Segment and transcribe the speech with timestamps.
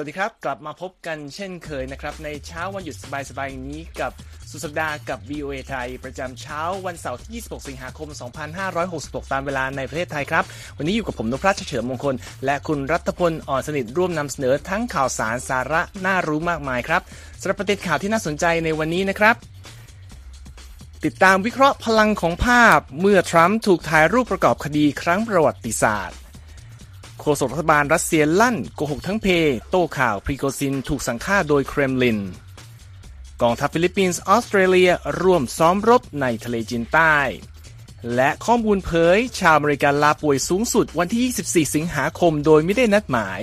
[0.00, 2.96] วัสดีครับ กลับมาพบกันเช่นเคยนะครับ ในเช้าวันหยุด
[3.30, 4.12] สบายๆนี้กับ
[4.50, 8.08] สุดสัปดาห์กับ VOA ไทย ประจำเช้าวันเสาร์ที่ 26 สิงหาคม
[8.70, 10.44] 2566 ตามเวลาในประเทศไทยครับ
[10.78, 17.02] วันนี้อยู่กับผมนพรัชเฉลิมมงคล และคุณรัตพลอ่อนสนิทร่วมนำเสนอทั้งข่าวสารสาระน่ารู้มากมายครับ
[17.40, 19.36] สำหรับประเด็นข่าวที่น่าสนใจในวันนี้นะครับ
[21.04, 26.18] ติดตามวิเคราะห์พลังของภาพ เมื่อทรัมป์ถูกถ่ายรูปประกอบคดีครั้งประวัติศาสตร์
[27.20, 29.26] โฆษกรัฐบาลรัสเซียลั่นโกหกทั้งเพ
[29.70, 32.18] โต้ข่าวพรีโกซินถูกสั่งฆ่าโดยเครมลิน
[33.42, 34.90] กองทัพฟิลิปปินส์ออสเตรเลีย
[35.22, 37.16] ร่วมซ้อมรบในทะเลจีนใต้
[38.14, 43.40] และข้อมูลเผย ชาวอเมริกันลาป่วยสูงสุดวันที่ 24 สิงหาคมโดยไม่ได้นัดหมาย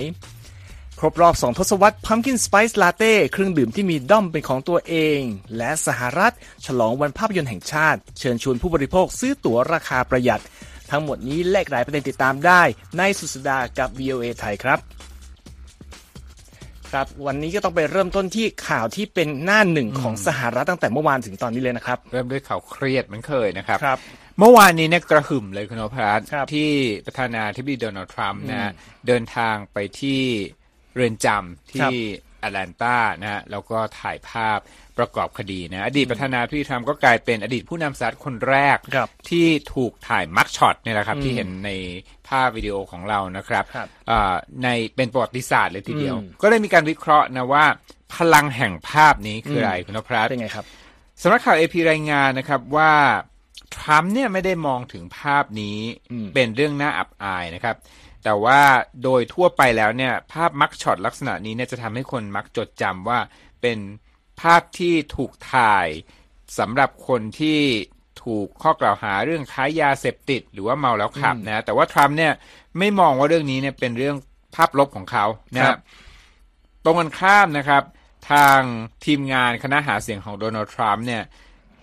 [0.98, 5.20] ครบรอบ 2 ทศวรรษ Pumpkin Spice Latte เครื่องดื่มที่มีด้อมเป็นของตัวเอง
[5.56, 6.32] และสหรัฐ
[6.66, 10.42] ฉลองวันภาพยนตร์แห่งชาติ เชิญชวนผู้บริโภคซื้อตั๋วราคาประหยัด
[10.90, 12.62] ทั้งหมดนี้และหลายประเด็นติดตามได้
[12.96, 14.78] ในสุดสัปดาห์กับ VOA ไทยครับ
[16.92, 23.98] ครับวันนี้ก็ต้องไปเริ่มต้นที่ข่าวที่เป็นหน้าหนึ่งของสหรัฐตั้งแต่เมื่อวานถึงตอนนี้เลยนะครับ เริ่มด้วยข่าวเครียดเหมือนเคยนะครับครับ
[24.38, 26.70] เมื่อวานนี้เนี่ยกระหึ่มเลยคุณนพรัตน์ครับที่
[27.06, 28.72] ประธานาธิบดีโดนัลด์ทรัมป์นะฮะ
[29.06, 30.20] เดินทางไปที่
[30.94, 31.94] เรือนจำที่
[32.38, 34.58] แอตแลนตานะฮะแล้วก็ถ่ายภาพ
[34.98, 41.70] ประกอบคดีนะอดีตประธานาธิบดีทรัมป์ก็กลายเป็นอดีตผู้นำสหรัฐคนแรกครับที่ถูกถ่ายมักช็อตเนี่ยแหละครับ ที่เห็นใน
[42.28, 47.64] ภาพวิดีโอของเรานะครับครับอ่าในเป็นประวัติศาสตร์เลยทีเดียวอืมก็เลยมีการวิเคราะห์นะว่า
[48.14, 50.66] พลังแห่งภาพนี้คืออะไรคุณนพรัตน์เป็นไงครับ
[51.22, 52.92] สำนักข่าวเอพีรายงานนะครับว่า
[53.76, 55.78] ทรัมป์เนี่ยไม่ได้มองถึงภาพนี้
[56.12, 57.76] อืมเป็นเรื่องน่าอับอายนะครับ
[58.28, 58.60] แต่ว่า
[59.04, 63.18] โดยทั่วไปแล้วเนี่ย ภาพมักช็อตลักษณะนี้เนี่ยจะทำให้คนมักจดจำว่า
[63.62, 63.78] เป็น
[64.40, 65.86] ภาพที่ถูกถ่าย
[66.58, 67.60] สำหรับคนที่
[68.22, 72.32] ถูกข้อกล่าวหาเรื่องค้ายาเสพติดหรือว่าเมาแล้วขับนะ แต่ว่าทรัมป์เนี่ย
[72.78, 74.16] ไม่มองว่าเรื่องนี้เนี่ยเป็นเรื่อง
[74.54, 75.24] ภาพลบของเขา
[75.56, 75.80] นะคครัรับบ
[76.84, 77.82] ตรงกันข้ามนะครับ
[78.30, 78.60] ทาง
[79.04, 81.22] ทีมงานคณะหาเสียงของโดนัลด์ทรัมป์เนี่ย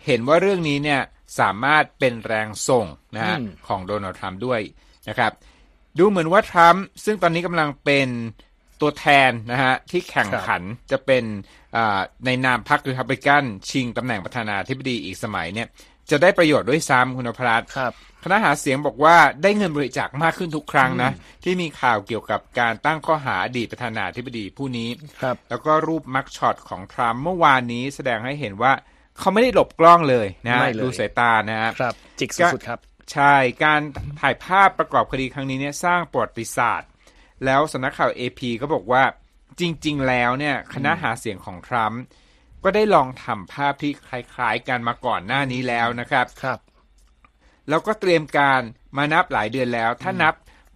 [0.05, 1.01] เห็นว่าเรื่องนี้เนี่ย
[1.39, 4.61] สามารถเป็นแรงส่งนะฮะอืมของโดนัลด์ทรัมป์ด้วย
[5.09, 5.31] นะครับ
[5.99, 8.07] ดูเหมือนว่าทรัมป์ซึ่งตอนนี้กำลังเป็น
[8.81, 10.61] ตัวแทนนะฮะที่แข่งขัน
[10.91, 11.23] จะเป็น
[11.75, 15.67] อ่าในนามพรรครีพับลิกันชิงตำแหน่งประธานาธิบดีอีกสมัยเนี่ย
[16.11, 17.93] จะได้ประโยชน์ด้วยซ้ำคุณนพรัตน์ครับ
[18.23, 21.11] คณะหาเสียงบอกว่าได้เงินบริจาคมากขึ้นทุกครั้งนะ
[21.43, 24.89] ที่มีข่าวเกี่ยวกับการตั้งข้อหาอดีตประธานาธิบดีผู้นี้
[25.21, 28.73] ครับแล้วก็รูป mug shot ของทรัมป์เมื่อวานนี้แสดงให้เห็นว่า
[29.19, 32.79] เขาไม่ได้หลบกล้องเลยนะไม่เลยดูสายตานะฮะครับจิกสุดๆครับ
[33.11, 33.81] ใช่การ
[34.21, 36.89] ถ่ายภาพประกอบคดีครั้งนี้เนี่ยสร้างประวัติศาสตร์
[37.45, 39.03] แล้วสำนักข่าว AP ก็บอกว่า
[39.59, 42.01] จริง ๆ แล้วเนี่ยคณะหาเสียงของทรัมป์
[42.63, 46.59] ก็ได้ลองทำภาพที่คล้ายๆกันมาก่อนหน้านี้แล้วนะครับครับ
[47.69, 48.61] แล้วก็เตรียมการ
[48.97, 50.33] มานับหลายเดือนแล้ว ถ้านับ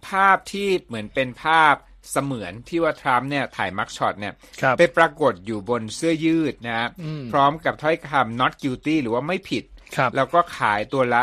[0.08, 1.74] ภาพที่เหมือนเป็นภาพ
[2.10, 6.88] เสมือนที่ว่าทรัมป์เนี่ยถ่ายมักช็อตเนี่ยครับไปปรากฏอยู่บนเสื้อยืดนะฮะ
[7.32, 9.77] พร้อมกับถ้อยคำ not guilty หรือว่าไม่ผิดครับ
[10.16, 11.22] แล้วก็ขายตัวละ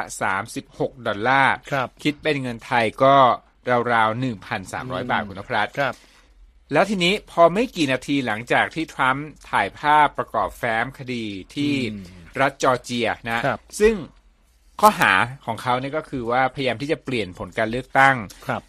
[0.53, 3.16] 36 ดอลลาร์ครับคิดเป็นเงินไทยก็
[3.94, 4.22] ราวๆ
[4.62, 5.96] 1,300 บาทคุณนพรัตน์ครับ
[6.74, 11.74] แล้วทีนี้พอไม่กี่นาทีหลังจากที่ทรัมป์ถ่ายภาพประกอบแฟ้มคดีที่
[12.42, 13.96] รัฐจอร์เจียนะครับซึ่ง
[14.82, 15.14] ข้อหา
[15.46, 18.16] ของเขาเนี่ยก็คือว่าพยายามที่จะเปลี่ยนผลการเลือกตั้ง
[18.47, 18.64] ครับ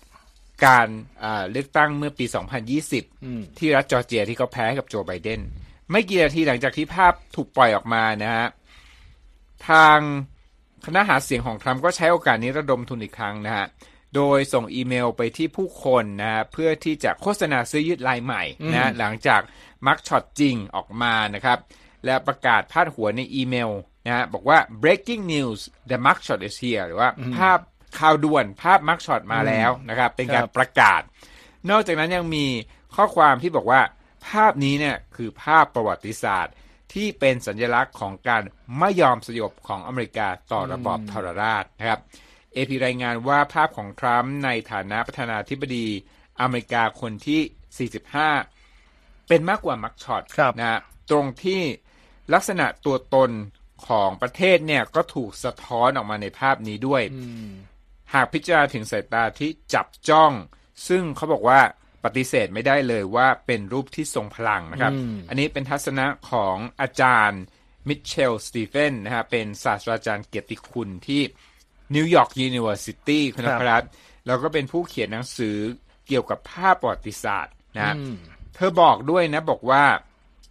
[0.67, 0.89] การ
[1.23, 5.41] อ่าเลือกตั้งเมื่อปีอืม2020 ที่รัฐจอร์เจียที่เขาแพ้ให้กับโจไบเดน
[5.91, 8.49] ไม่กี่นาทีหลังจากที่ภาพถูกปล่อยออกมานะฮะ
[9.69, 9.99] ทาง
[10.87, 13.67] คณะหาเสียงของทรัมป์ก็ใช้โอกาสนี้ระดมทุนอีกครั้งนะฮะ
[14.17, 19.41] โดยส่งอีเมลไปที่ผู้คนนะฮะเพื่อที่จะโฆษณาเสื้อยืดลายใหม่นะฮะหลังจาก
[19.87, 21.59] mug shot จริงออกมานะครับ
[22.05, 23.71] และประกาศพาดหัวในอีเมล
[24.06, 27.59] นะฮะบอกว่า breaking news the mug shot is here หรือว่าภาพ
[27.99, 31.01] ข่าวด่วนภาพ mug shot มาแล้วนะครับเป็นการครับประกาศ
[31.71, 32.47] นอกจากนั้นยังมี
[32.97, 33.80] ข้อความที่บอกว่า
[34.28, 36.54] ภาพนี้เนี่ยคือภาพประวัติศาสตร์
[36.92, 38.42] ที่เป็นสัญลักษณ์ของการ
[38.78, 42.00] ไม่ยอมสยบของอเมริกาต่อระบอบทรราชนะครับ
[42.53, 45.86] เอพีรายงานว่าภาพของทรัมป์ในฐานะประธานาธิบดี
[46.41, 47.91] อเมริกาคนที่
[48.59, 50.80] 45 เป็นมากกว่ามักช็อตครับนะฮะ
[51.10, 51.62] ตรงที่
[52.34, 53.30] ลักษณะตัวตน
[53.89, 57.03] ของประเทศเนี่ยก็ถูกสะท้อนออกมาในภาพนี้ด้วย
[58.15, 60.32] หากพิจารณาถึงสายตาที่จับจ้อง
[60.89, 61.60] ซึ่งเขาบอกว่า
[62.04, 67.43] ปฏิเสธไม่ได้เลยว่าเป็นรูปที่ทรงพลังนะครับอืมอันนี้เป็นทัศนะของอาจารย์
[67.89, 71.22] มิเชลสตีเฟนนะฮะเป็นศาสตราจารย์เกียรติคุณที่
[71.95, 73.91] New York University คุณนพรัตน์
[74.27, 75.57] แล้วก็เป็นผู้เขียนหนังสือ
[76.07, 78.16] เกี่ยวกับภาพประวัติศาสตร์นะฮะอืม
[78.54, 79.84] เธอบอกด้วยนะบอกว่า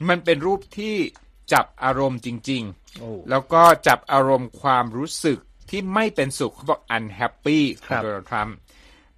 [0.09, 0.95] มันเป็นรูปที่
[1.53, 2.63] จับอารมณ์จริง
[2.99, 5.39] โอ้ๆแล้วก็จับอารมณ์ความรู้สึก
[5.69, 8.55] ที่ไม่เป็นสุขเขาบอก unhappy ขคอรังบโดนัลด์ทรัมป์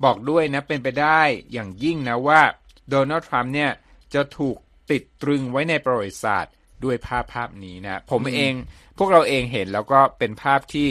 [0.03, 1.21] บอกด้วยนะเป็นไปได้
[1.53, 2.41] อย่างยิ่งนะว่า
[2.89, 3.71] โดนัลด์ทรัมป์เนี่ย
[4.13, 4.57] จะถูก
[4.91, 6.53] ติดตรึงไว้ในประวัติศาสตร์
[6.83, 8.53] ด้วยภาพภาพนี้นะผมเอง
[8.97, 10.87] พวกเราเองเห็นแล้วก็เป็นภาพที่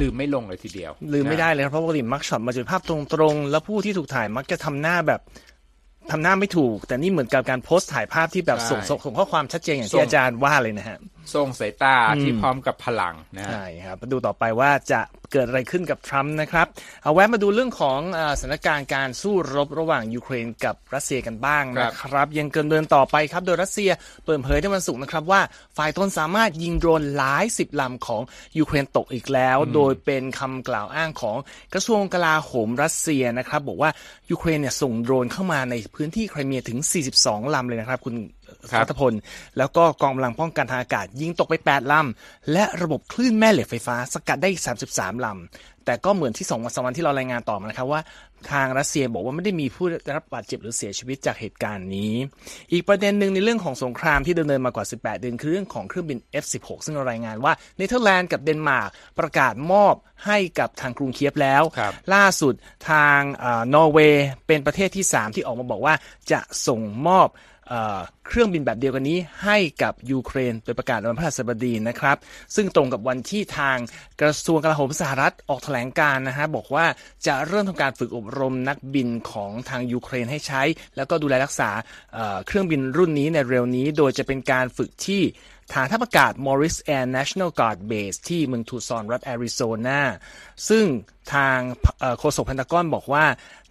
[0.00, 5.20] ลืมไม่ลงเลยทีเดียว ลืมไม่นะได้เลยครับเพราะปกติมักช็อตมาจุดภาพตรงๆ แล้วผู้ที่ถูกถ่ายมักจะทำหน้าแบบ
[6.10, 10.98] ทำหน้าไม่ถูก แต่นี่เหมือนกับการโพสต์ถ่ายภาพที่แบบส่งส่งส่งข้อความชัดเจนอย่างส่ที่งอาจารย์ว่าเลยนะฮะ
[11.34, 15.00] ทรงสายตาที่พร้อมกับพลังนะฮะใช่ครับมาดูต่อไปว่าจะ
[15.32, 16.66] เกิดอะไรขึ้นกับทรัมป์นะครับ
[17.02, 23.90] เอาแวะมาดูเรื่องของเอ่อสถานการณ์การสู้รบระหว่างยูเครนกับรัสเซียกันบ้างนะครับ ยังเกินเดินต่อไปครับ โดยรัสเซีย
[24.24, 25.40] เปิดเผยในวันศุกร์นะครับว่า
[25.76, 28.22] ฝ่ายตนสามารถยิงโดรนหลายสิบลำของ
[28.58, 31.36] ยูเครนตกอีกแล้ว โดยเป็นคำกล่าวอ้างของ
[31.74, 33.90] กระทรวงกลาโหมรัสเซียนะครับ บอกว่า
[34.30, 36.78] ยูเครนเนี่ยส่งโดรนเข้ามาในพื้นที่ไครเมียถึง
[37.16, 38.14] 42ลำเลยนะครับคุณ
[38.70, 39.12] ครับรัฐพล
[39.58, 44.62] แล้วก็กองกำลังป้องกันทางอากาศ ยิงตกไป 8 ลำ และระบบคลื่นแม่เหล็กไฟฟ้า สกัดได้อีก
[44.94, 48.00] 33 ลำ แต่ก็เหมือนที่สองวันสองวันที่เรารายงานต่อมานะครับว่า
[48.52, 52.14] ทางรัสเซียบอกว่าไม่ได้มีผู้ได้รับบาดเจ็บหรือเสียชีวิตจากเหตุการณ์นี้
[52.72, 59.94] อีกประเด็นหนึ่งในเรื่องของสงครามที่ดำเนินมากว่า 18 เดือนคือเรื่องของเครื่องบิน F16 ซึ่งเรารายงานว่าเนเธอร์แลนด์กับเดนมาร์กประกาศมอบ
[60.26, 62.54] ให้กับทางกรุงเคียฟแล้วครับล่าสุด
[62.90, 65.94] ทางเอ่อนอร์เวย์เป็นประเทศที่ 3 ที่ออกมาบอกว่า
[66.32, 67.28] จะส่งมอบ
[68.26, 72.16] เครื่องบินแบบเดียวกันนี้ให้กับยูเครนโดยประกาศวันพฤหัสบดีนะครับ
[72.54, 73.78] ซึ่งตรงกับวันที่ทาง
[74.20, 76.86] กระทรวงกลาโหมสหรัฐออกแถลงการนะฮะบอกว่า
[77.26, 80.62] จะเริ่มทำการฝึกอบรมนักบินของทางยูเครนให้ใช้
[80.96, 81.70] แล้วก็ดูแลรักษา
[82.46, 85.22] เครื่องบินรุ่นนี้ในเร็วนี้ โดยจะเป็นการฝึกที่
[85.72, 90.00] ฐานทัพอากาศ Morris Air National Guard Base ที่เมืองทูซอนรัฐแอริโซนา
[90.68, 90.84] ซึ่ง
[91.34, 91.58] ทาง
[92.18, 93.24] โฆษกพันตากอนบอกว่า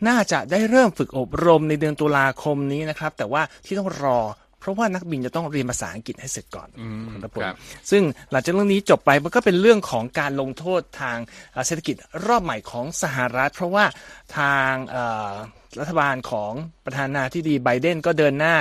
[0.08, 4.20] น่าจะได้เริ่มฝึกอบรมในเดือนตุลาคมนี้นะครับ แต่ว่าที่ต้องรอ
[4.62, 6.70] เพราะว่านักบินจะต้องเรียนภาษาอังกฤษให้เสร็จก่อน
[7.14, 7.56] คุณพลครับ
[7.92, 11.18] ซึ่งหลังจากเรื่องนี้จบไปมันก็เป็นเรื่องของการลงโทษทาง
[11.52, 11.96] เอ่อเศรษฐกิจ
[12.28, 13.86] รอบใหม่ของสหรัฐ เพราะว่า
[14.38, 15.34] ทางเอ่อ
[15.80, 16.54] รัฐบาลของ
[16.86, 18.56] ประธานาธิบดีไบเดนก็เดินหน้า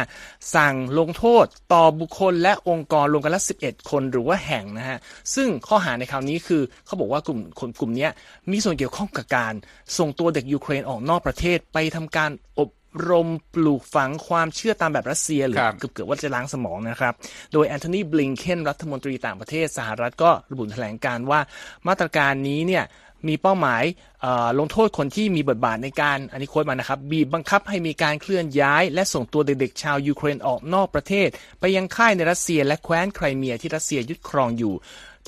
[0.56, 4.98] สั่งลงโทษต่อบุคคลและองค์กรรวมกันละ 11 คนหรือว่าแห่งนะฮะ
[5.34, 8.10] ซึ่งข้อหาในคราวนี้คือเขาบอกว่ากลุ่มคนกลุ่มเนี้ย
[8.50, 9.54] มีส่วนเกี่ยวข้องกับการ
[9.98, 12.70] ส่งตัวเด็กยูเครนออกนอกประเทศไปทำการอบ
[13.08, 17.14] รมปลูกฝังความเชื่อตามแบบรัสเซียหรือครับเกือบเกือบว่าจะล้างสมองนะครับ
[17.52, 21.40] โดยแอนโทนีบลิงเคนรัฐมนตรีต่างประเทศสหรัฐก็ระบุแถลงการณ์ว่า
[21.88, 22.84] มาตรการนี้เนี่ย
[23.28, 23.82] มีเป้าหมาย
[24.22, 31.28] เอ่อลงโทษคนที่มีบทบาทในการอันนี้ quote มานะครับ บีบบังคับให้มีการเคลื่อนย้าย และส่งตัวเด็กๆชาวยูเครนออกนอกประเทศ
[31.60, 34.74] ไปยังค่ายในรัสเซียและแคว้นไครเมียที่รัสเซียยึดครองอยู่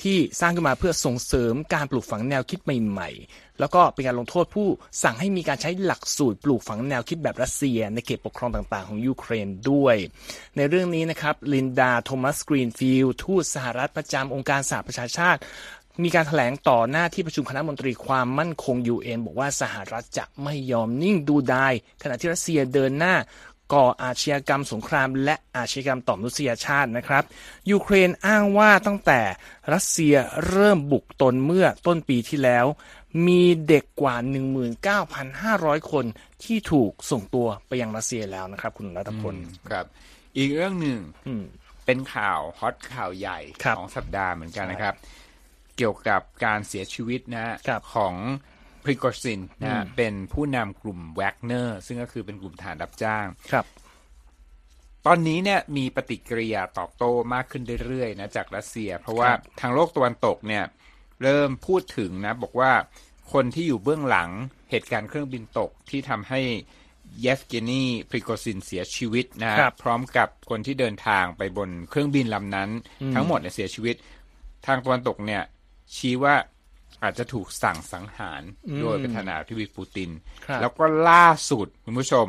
[0.01, 4.67] ที่สร้างขึ้นมาเพื่อส่งเสริมการปลูกฝังแนวคิดใหม่ๆ แล้วก็เป็นการลงโทษผู้
[5.03, 9.95] สั่งให้มีการใช้หลักสูตรปลูกฝังแนวคิดแบบรัสเซีย ในเขตปกครองต่างๆ ของยูเครนด้วย
[10.57, 15.41] ในเรื่องนี้นะครับลินดาโทมัสกรีนฟิลด์ทูตสหรัฐประจำองค์การสหประชาชาติ
[16.03, 21.73] มีการแถลงต่อหน้าที่ประชุมคณะมนตรีความมั่นคง UN บอกว่าสหรัฐจะไม่ยอมนิ่งดูดาย
[22.03, 23.15] ขณะที่รัสเซียเดินหน้า
[23.73, 27.23] ก่ออาชญากรรมสงคราม และอาชญากรรมต่อมนุษยชาตินะครับ
[27.71, 29.21] ยูเครนอ้างว่าตั้งแต่
[29.73, 30.15] รัสเซีย
[30.49, 32.65] เริ่มบุกตนเมื่อต้นปีที่แล้ว
[33.27, 34.15] มีเด็กกว่า
[35.23, 36.05] 19,500 คน
[36.43, 39.35] ที่ถูกส่งตัวไปยังรัสเซียแล้วนะครับ คุณรัตพล
[39.69, 39.85] ครับ
[40.37, 41.43] อีกเรื่องหนึ่งอืม
[41.85, 44.95] เป็นข่าวฮอตข่าวใหญ่ครับของสัปดาห์เหมือนกันนะครับ
[45.77, 48.15] เกี่ยวกับการเสียชีวิตนะฮะครับของ
[48.83, 53.65] พริโกซินนะฮะอืมเป็นผู้นำกลุ่มแวกเนอร์ซึ่งก็คือเป็นกลุ่มทหารรับจ้างครับ
[55.05, 60.63] ตอนนี้เนี่ยมีปฏิกิริยาตอบโต้มากขึ้นเรื่อยๆนะจากรัสเซีย เพราะว่าครับทางโลกตะวันตกเนี่ย
[61.23, 62.71] เริ่มพูดถึงนะบอกว่า
[63.33, 64.29] คนที่อยู่เบื้องหลัง
[64.71, 66.41] เหตุการณ์เครื่องบินตกที่ทำให้
[67.21, 72.69] เยฟเกนีพริโกซินเสียชีวิตนะฮะครับพร้อมกับคนที่เดินทางไปบนเครื่องบินลำนั้น
[73.15, 73.95] ทั้งหมดเนี่ยเสียชีวิต
[74.65, 75.43] ทางตะวันตกเนี่ย
[75.95, 76.35] ชี้ว่า
[77.03, 78.41] อาจจะถูกสั่งสังหาร
[78.81, 80.09] โดยประธานาธิบดีปูติน
[80.45, 82.27] ครับแล้วก็ล่าสุดคุณผู้ชม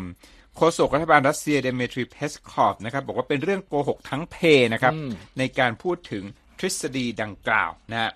[0.57, 4.37] โฆษกรัฐบาลรัสเซียเดเมทรีเพสคอฟนะครับบอกว่าเป็นเรื่องโกหกทั้งเพ
[4.73, 4.95] นะครับ
[5.39, 6.25] ในการพูดถึง
[6.59, 8.11] ทฤษฎีดังกล่าวนะฮะ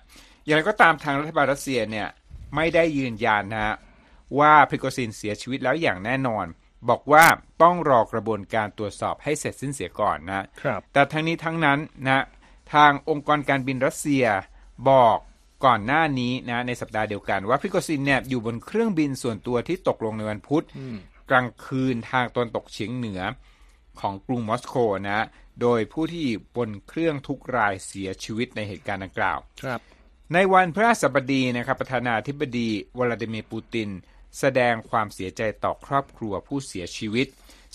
[0.45, 2.07] อย่างไรก็ตามทางรัฐบาลรัสเซียเนี่ย
[2.55, 3.75] ไม่ได้ยืนยันนะฮะ
[4.39, 6.45] ว่าพริโกซินเสียชีวิตแล้วอย่างแน่นอน
[6.89, 7.25] บอกว่า
[7.63, 12.25] ต้องรอกระบวนการตรวจสอบให้เสร็จสิ้นเสียก่อนนะครับแต่ทั้งนี้ทั้งนั้นนะ
[12.73, 14.25] ทางองค์กรการบินรัสเซีย
[14.89, 15.17] บอก
[15.65, 20.65] ก่อนหน้านี้นะในสัปดาห์เดียวกัน ว่าพริโกซินเนี่ยอยู่บนเครื่องบินส่วนตัวที่ตกลงในวันพุธ
[21.29, 23.21] กลางคืนทางตะวันตกเฉียงเหนือ
[23.99, 24.75] ของกรุงมอสโก
[25.07, 25.27] นะ
[25.61, 29.79] โดยผู้ที่บนเครื่องทุกรายเสียชีวิตในเหตุการณ์ดังกล่าว ครับ
[30.33, 33.89] ในวันพฤหัสบดีนะครับประธานาธิบดีวลาดิเมียร์ปูติน
[34.39, 37.27] แสดงความเสียใจต่อครอบครัวผู้เสียชีวิต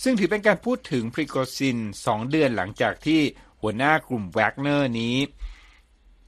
[0.02, 3.20] ซึ่งถือเป็นการพูดถึงพริโกซินสองเดือนหลังจากที่
[3.60, 5.16] หัวหน้ากลุ่มแวกเนอร์นี้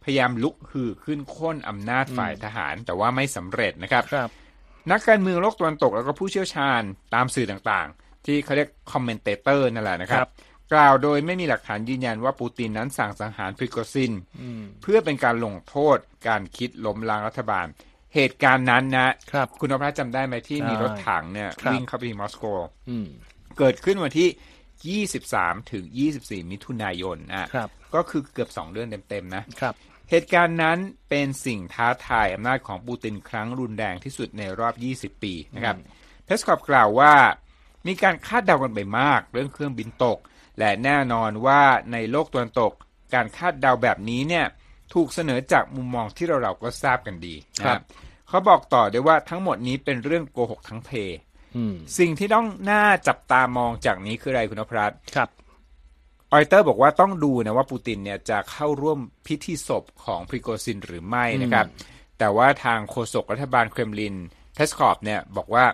[0.07, 4.31] พยายามลุกฮือขึ้นโค่นอำนาจฝ่ายทหาร แต่ว่าไม่สำเร็จนะครับครับ
[4.91, 6.83] นักการเมืองโลกตะวันตกแล้วก็ผู้เชี่ยวชาญ
[7.15, 10.33] ตามสื่อต่างๆ ที่เขาเรียก commentator นั่นแหละนะครับครับ
[10.73, 14.13] กล่าวโดยไม่มีหลักฐานยืนยันว่าปูตินนั้นสั่งสังหารพริโกซิน
[14.83, 15.99] เพื่อเป็นการลงโทษ
[16.29, 17.67] การคิดล้มล้างรัฐบาล
[18.15, 22.45] เหตุการณ์นั้นนะครับคุณนภัสจำได้ไหมที่มีรถถังเนี่ยครับวิ่งเข้าไปที่มอสโก
[22.91, 23.09] อืม
[23.59, 24.29] เกิดขึ้นวันที่
[25.13, 25.85] 23 ถึง
[26.19, 29.75] 24 มิถุนายนอะครับก็คือเกือบ 2 เดือนเต็มๆนะครับ
[30.11, 34.75] เหตุการณ์นั้นเป็นสิ่งท้าทายอำนาจของปูตินครั้งรุนแรงที่สุดในรอบ
[35.17, 35.77] 20 ปีนะครับ
[36.25, 37.15] เพสคอปกล่าวว่า
[37.87, 40.19] มีการคาดเดากันไปมากเรื่องเครื่องบินตก
[40.59, 42.73] และแน่นอนว่าในโลกตะวันตก
[43.15, 44.47] การคาดเดาแบบนี้เนี่ย
[44.95, 47.83] ถูกเสนอจากมุมมองที่เราเราๆก็ทราบกันดีนะครับ
[48.29, 50.91] เขาบอกต่อด้วยว่าทั้งหมดนี้เป็นเรื่องโกหกทั้งเพ
[51.57, 55.29] อืมสิ่งที่ต้องน่าจับตามองจากนี้คืออะไรคุณนพรัตน์ครับ
[56.37, 61.67] รอยเตอร์บอกว่าต้องดูนะว่าปูตินเนี่ยจะเข้าร่วมพิธีศพของพริโกซินหรือไม่นะครับ
[62.19, 64.17] แต่ว่าทางโฆษกรัฐบาลเครมลิน
[64.55, 65.65] เปสคอฟเนี่ยบอกว่า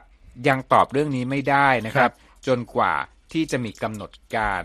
[0.48, 2.12] ยังตอบเรื่องนี้ไม่ได้นะครับ
[2.46, 2.94] จนกว่า
[3.32, 4.62] ที่จะมีกำหนดการ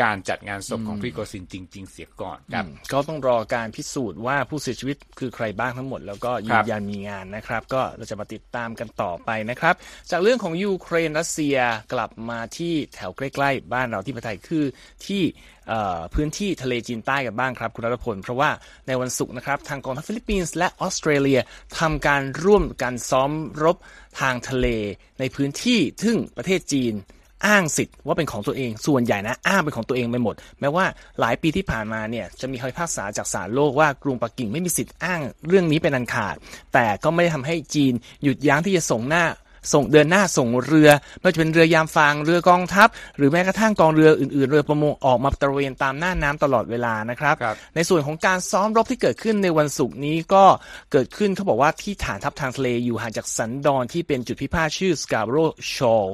[0.00, 9.74] การจัดงานศพของพริโกซินจริง ๆ เสียก่อนครับก็ต้องรอการพิสูจน์ว่าผู้เสียชีวิตคือใครบ้างทั้งหมด แล้วก็ครับยืนยันมีงานนะครับ ก็เราจะมาติดตามกันต่อไปนะครับ
[10.10, 11.56] จากเรื่องของยูเครนรัสเซีย
[11.92, 14.64] กลับมาที่แถวใกล้ ๆ บ้านเราที่ประเทศไทยคือ
[15.06, 15.22] ที่
[15.68, 18.50] เอ่อพื้นที่ทะเลจีนใต้กันบ้างครับ คุณรัตพล เพราะว่า
[18.86, 21.40] ในวันศุกร์นะครับ ทางกองทัพฟิลิปปินส์และออสเตรเลีย
[21.78, 23.30] ทำการร่วมกันซ้อม
[23.64, 23.76] รบ
[24.20, 24.66] ทางทะเล
[25.20, 26.94] ในพื้นที่ซึ่งประเทศจีน
[27.46, 30.84] อ้างสิทธิ์ว่าเป็นของตัวเอง ส่วนใหญ่นะอ้างเป็นของตัวเองไปหมด แม้ว่า
[31.20, 36.36] หลายปีที่ผ่านมาเนี่ยจะมีคำพิพากษาจากศาลโลกว่ากรุงปักกิ่งไม่มีสิทธิ์อ้างเรื่องนี้เป็นอันขาด
[36.74, 39.24] แต่ก็ไม่ได้ทำให้จีนหยุดยั้งที่จะส่งหน้า
[39.72, 40.90] ส่งเดินหน้าส่งเรือ
[41.20, 50.44] ไม่ว่าจะเป็นเรือยามฟางเรือกองทัพ หรือแม้กระทั่งกองเรืออื่นๆ เรือประมงออกมาตระเวนตามหน้าน้ำตลอดเวลานะครับครับในส่วนของการซ้อมรบที่เกิดขึ้นในวันศุกร์นี้ก็
[50.92, 55.36] เกิดขึ้นเขาบอกว่าที่ฐานทัพทางทะเลอยู่ห่างจากสันดอนที่เป็นจุดพิพาทชื่อสกาโร
[55.74, 56.06] Shoal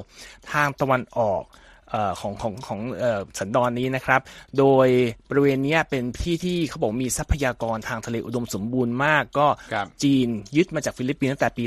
[0.51, 1.60] ทางตะวันออกเอ่อ
[2.19, 4.21] ของของของเอ่อสันดอนนี้นะครับ
[4.59, 4.87] โดย
[5.29, 11.63] บริเวณเนี้ยเป็นที่ที่เขาบอกมีทรัพยากรทางทะเลอุดมสมบูรณ์มากก็ครับจีนยึดมาจากฟิลิปปินส์ตั้งแต่ปี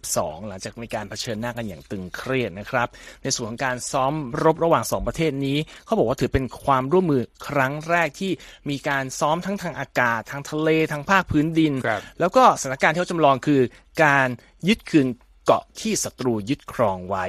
[0.00, 2.88] 2012 หลังจากมีการเผชิญหน้ากันอย่างตึงเครียดนะครับ
[3.22, 8.30] ในส่วนของการซ้อมรบระหว่างสองประเทศนี้ เขาบอกว่าถือเป็นความร่วมมือครั้งแรกที่
[8.70, 13.60] มีการซ้อมทั้งทางอากาศ ทางทะเลทางภาคพื้นดินครับแล้วก็สถานการณ์ที่เขาจำลองคือ
[14.04, 14.28] การ
[14.68, 15.06] ยึดคืน
[15.50, 17.26] เกาะที่ศัตรูยึดครองไว้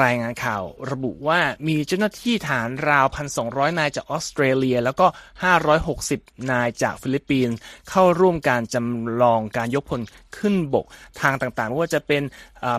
[0.00, 3.06] รายงานข่าวระบุว่ามีเจ้าหน้าที่ทหารราว
[3.42, 5.06] 1,200 นายจากออสเตรเลีย แล้วก็
[5.78, 7.56] 560 นายจากฟิลิปปินส์
[7.90, 10.00] เข้าร่วมการจำลองการยกพล
[10.38, 10.86] ขึ้นบก
[11.20, 12.22] ทางต่างๆไม่ว่าจะเป็น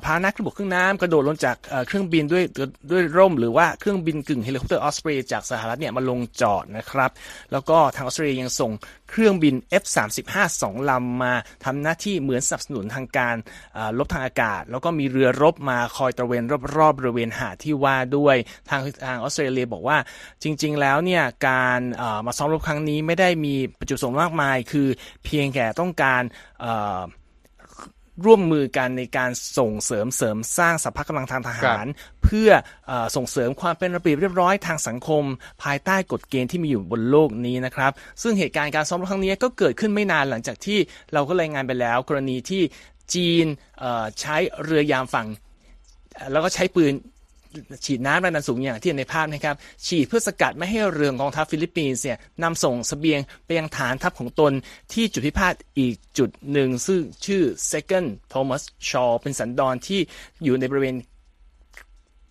[0.03, 1.55] พาหนะครึ่งบกครึ่งน้ำกระโดดลงจาก
[1.87, 2.43] เครื่องบินด้วย
[2.91, 7.11] ด้วยร่ม หรือว่าเครื่องบินกึ่งเฮลิคอปเตอร์ออสเตรเลียจากสหรัฐเนี่ยมาลงจอดนะครับ
[7.51, 8.71] แล้วก็ทางออสเตรเลียยังส่ง
[9.09, 11.33] เครื่องบิน F35 สองลำมา
[11.65, 13.35] ทำหน้าที่เหมือนสนับสนุนทางการ
[13.73, 16.43] เอ่อรบทางอากาศแล้วก็มีเรือรบมาคอยตระเวน
[16.77, 18.35] รอบๆบริเวณหาดที่ว่าด้วย
[18.69, 19.97] ทางทางออสเตรเลียบอกว่า
[20.43, 24.87] จริง ๆ แล้วเนี่ยการเอ่อมาซ้อมรบครั้งนี้ไม่ได้มีประจุประสงค์มากมาย คือ
[25.25, 26.21] เพียงแค่ต้องการ
[26.61, 26.99] เอ่อ
[28.25, 31.85] ร่วมมือกันในการส่งเสริมเสริมสร้างสภาพกำลังทางทหาร
[32.23, 32.49] เพื่อ
[32.87, 35.23] เออส่งเสริมความเป็นระเบียบเรียบร้อยทางสังคม
[35.63, 37.91] ภายใต้กฎเกณฑ์ที่มีอยู่บนโลกนี้นะครับ
[38.21, 40.79] ซึ่งเหตุการณ์การซ้อมรบครั้งนี้ก็เกิดขึ้นไม่นานหลังจากที่
[41.13, 42.61] เราก็รายงานไปแล้ว กรณีที่
[43.15, 43.45] จีน
[44.19, 45.27] ใช้เรือยามฝั่ง
[46.31, 46.93] แล้วก็ใช้ปืน
[47.85, 49.55] ฉีดน้ำแรงดันสูงอย่างที่เห็นในภาพนะครับ
[49.87, 54.51] ฉีดเพื่อสกัดไม่ให้เรือกองทัพฟิลิปปินส์เนี่ยนำส่งเสบียงไปยังฐานทัพของตน
[54.93, 57.41] ที่จุดพิพาทอีกจุดหนึ่ง ซึ่งชื่อ
[57.71, 59.99] Second Thomas Shoal เป็นสันดอนที่
[60.43, 60.95] อยู่ในบริเวณ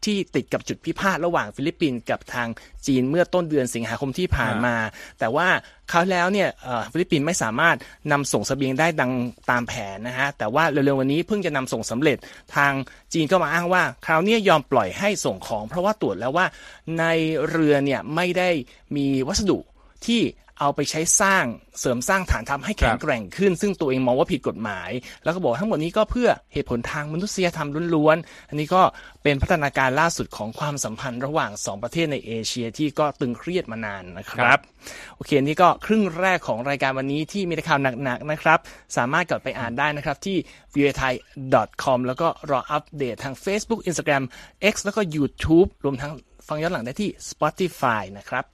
[0.05, 2.49] ที่ติดกับจุดพิพาทระหว่างฟิลิปปินส์กับทาง
[2.87, 4.77] จีนเมื่อต้นเดือนสิงหาคมที่ผ่านมา
[5.19, 5.47] แต่ว่า
[5.93, 7.77] คราวแล้วเนี่ยเอ่อฟิลิปปินส์ไม่สามารถ
[8.13, 9.13] นำส่งเสบียงได้ดัง
[9.51, 12.19] ตามแผนนะฮะแต่ว่าเร็วๆวันนี้เพิ่งจะนำส่งสำเร็จ
[12.57, 12.73] ทาง
[13.13, 16.47] จีนก็มาอ้างว่า คราวเนี้ยยอมปล่อยให้ส่งของ เพราะว่าตรวจแล้วว่า
[16.99, 17.05] ใน
[17.51, 18.51] เรือเนี่ยไม่ได้
[18.97, 19.59] มีวัสดุ
[20.07, 20.21] ที่
[20.61, 21.45] เอาไปใช้สร้าง
[21.81, 24.91] เสริมสร้างฐานทัพให้แข็งแกร่งขึ้น ซึ่งตัวเองมองว่าผิดกฎหมาย
[25.25, 28.83] แล้วก็บอกทั้งหมดนี้ก็เพื่อเหตุผลทางมนุษยธรรมล้วนๆ อันนี้ก็
[29.23, 34.59] เป็นพัฒนาการล่าสุดของความสัมพันธ์ระหว่าง 2 ประเทศในเอเชียที่ก็ตึงเครียดมานานนะครับ
[35.17, 38.59] โอเค นี่ก็ครึ่งแรกของรายการวันนี้ที่มีข่าวหนักๆนะครับ
[38.97, 40.37] สามารถกลับไปอ่านได้นะครับที่
[40.75, 41.15] v i t h a i
[41.83, 44.23] com แล้วก็รออัปเดตทาง Facebook Instagram
[44.73, 46.13] X แล้วก็ YouTube รวมทั้ง
[46.49, 48.47] ฟังย้อนหลังได้ที่ Spotify นะครับ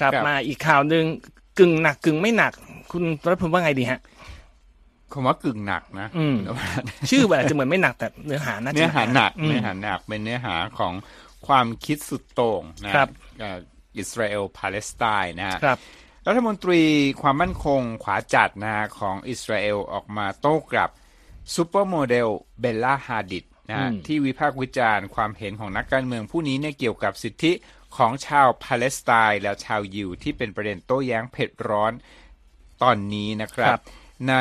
[0.00, 1.04] ครับมาอีกข่าวหนึ่ง
[1.58, 2.52] กึ่งหนักกึ่งไม่หนัก
[2.90, 4.00] คุณรัฐพลว่าไงดีฮะ
[5.12, 10.94] คำว่ากึ่งหนักนะอืมคุณนพรัตน์ชื่อมันอาจจะเหมือนไม่หนักแต่เนื้อหาน่าจะเนื้อหาหนักอืมเนื้อหาหนักเป็นเนื้อหาของ
[11.46, 13.08] ความคิดสุดโต่งนะครับ
[13.40, 13.58] เอ่อ
[13.98, 15.78] อิสราเอลปาเลสไตน์นะฮะครับ
[16.26, 16.82] รัฐมนตรี
[17.22, 20.90] ความมั่นคงขวาจัดนะฮะของอิสราเอลออกมาโต้กลับ
[21.54, 22.28] ซูเปอร์โมเดล
[22.60, 27.52] เบลล่าฮาดิดนะฮะอืมที่วิพากษ์วิจารณ์ความเห็นของนักการเมืองผู้นี้เนี่ยเกี่ยวกับสิทธิ
[27.96, 31.92] ของชาวปาเลสไตน์และชาวยิวที่เป็นประเด็นโต้แย้งเผ็ดร้อน
[32.82, 33.82] ตอนนี้นะครับครับ
[34.28, 34.34] ใน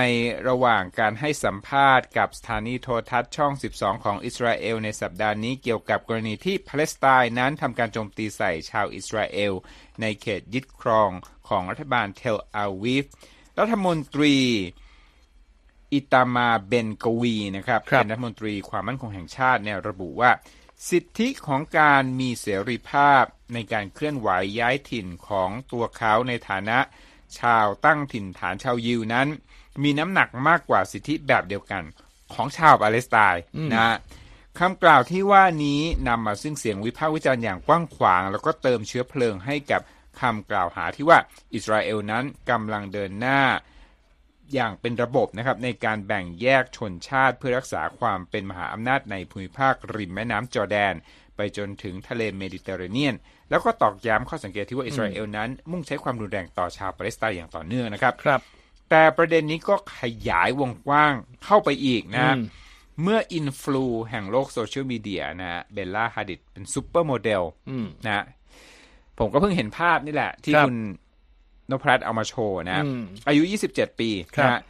[0.47, 9.53] ระหว่างการให้สัมภาษณ์กับสถานีโทรทัศน์ช่อง 12 ของอิสราเอลในสัปดาห์นี้เกี่ยวกับกรณีที่ปาเลสไตน์นั้นทำการโจมตีใส่ชาวอิสราเอล
[10.01, 11.11] ในเขตยึดครอง
[11.49, 13.05] ของรัฐบาลเทลอาวีฟ
[13.59, 14.35] รัฐมนตรี
[15.93, 20.31] อิตามาเบนกวีนะครับครับเป็นรัฐมนตรีความมั่นคงแห่งชาติเนี่ยระบุว่า
[20.89, 24.29] สิทธิของการมีเสรีภาพในการเคลื่อนไหว
[24.59, 26.79] ย้ายถิ่นของตัวเขาในฐานะ
[27.39, 29.27] ชาวตั้งถิ่นฐานชาวยิวนั้น
[29.83, 31.83] มีน้ำหนักมากกว่าสิทธิแบบเดียวกัน
[32.33, 33.41] ของชาวปาเลสไตน์
[33.73, 33.95] นะฮะ
[34.59, 39.81] คำกล่าวที่ว่านี้นำมาซึ่งเสียงวิพากษ์วิจารณ์อย่างกว้างขวาง แล้วก็เติมเชื้อเพลิงให้กับ
[40.19, 41.17] คำกล่าวหาที่ว่า
[41.53, 43.41] อิสราเอลนั้นกำลังเดินหน้า
[44.53, 50.93] อย่างเป็นระบบนะครับในการแบ่งแยกชนชาติเพื่อรักษาความเป็นมหาอำนาจในภูมิภาคริมแม่น้ำจอร์แดน
[51.35, 53.15] ไปจนถึงทะเลเมดิเตอร์เรเนียน
[53.49, 58.41] แล้วก็ตอกย้ำข้อสังเกตที่ว่าอิสราเอลนั้น มุ่งใช้ความรุนแรงต่อชาวปาเลสไตน์อย่างต่อเนื่องนะครับครับ
[58.89, 61.13] แต่ประเด็นนี้ก็ขยายวงกว้าง
[61.45, 62.43] เข้าไปอีกนะอืม
[63.03, 68.23] เมื่ออินฟลูแห่งโลกโซเชียลมีเดียนะเบลล่าฮาดิดเป็นซูเปอร์โมเดลอืมนะ
[69.19, 70.77] ผมก็เพิ่งเห็นภาพนี่แหละ ที่ครับคุณ
[71.71, 74.61] นพรัตน์เอามาโชว์นะอืมอายุ 27 ปีครับนะฮะ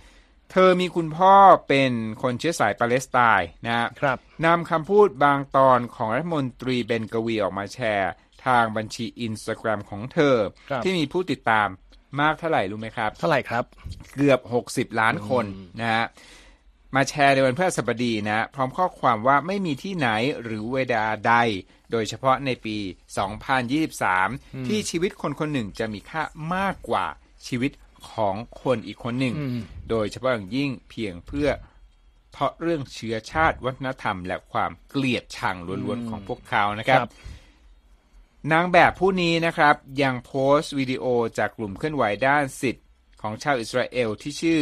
[0.52, 1.34] เธอมีคุณพ่อ
[1.68, 8.12] เป็นคนเชื้อสายปาเลสไตน์นะฮะครับนำคำพูดบางตอนของรัฐมนตรีเบนกวีออกมาแชร์
[8.46, 10.36] ทางบัญชีอินสตาแกรมของเธอ
[10.70, 11.68] ครับที่มีผู้ติดตาม
[12.22, 13.64] มากเท่าไหร่รู้ไหมครับ เท่าไหร่ครับ
[14.16, 15.46] เกือบ 60 ล้านคน
[15.80, 16.06] นะฮะ
[16.96, 20.10] มาแชร์ในวันพฤหัสบดีนะ พร้อมข้อความว่าไม่มีที่ไหน
[20.44, 21.36] หรือเวลาใด
[21.92, 22.78] โดยเฉพาะในปี
[23.92, 26.22] 2023 ที่ชีวิตคนคนหนึ่งจะมีค่า
[26.56, 27.06] มากกว่า
[27.48, 27.72] ชีวิต
[28.12, 31.50] ของคนอีกคนหนึ่งอืมโดยเฉพาะอย่างยิ่งเพียงเพื่อ
[32.32, 37.12] เพราะเรื่องเชื้อชาติวัฒนธรรม และความเกลียดชังล้วนๆของพวกเขานะครับครับ
[38.52, 41.06] นางแบบผู้นี้นะครับ ยังโพสต์วิดีโอ
[41.38, 42.86] จากกลุ่มเคลื่อนไหวด้านสิทธิ์
[43.22, 44.62] ของชาวอิสราเอลที่ชื่อ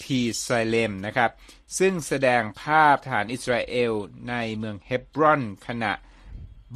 [0.00, 0.06] BT
[0.46, 1.30] Salem นะครับ
[1.78, 3.92] ซึ่งแสดงภาพฐานอิสราเอล
[4.28, 5.92] ในเมืองเฮบรอนขณะ